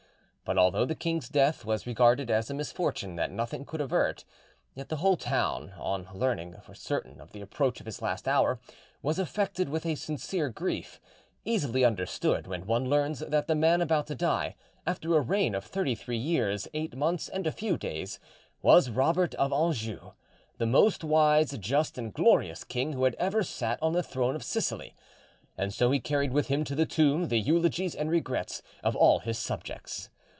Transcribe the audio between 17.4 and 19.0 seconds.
a few days, was